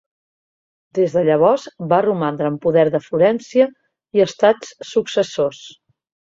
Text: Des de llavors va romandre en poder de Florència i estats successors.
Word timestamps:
Des 0.99 1.11
de 1.17 1.21
llavors 1.27 1.65
va 1.91 1.99
romandre 2.05 2.49
en 2.53 2.57
poder 2.63 2.85
de 2.95 3.03
Florència 3.09 3.69
i 4.21 4.25
estats 4.27 4.73
successors. 4.95 5.63